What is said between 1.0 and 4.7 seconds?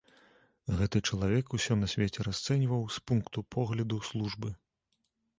чалавек усё на свеце расцэньваў з пункту погляду службы.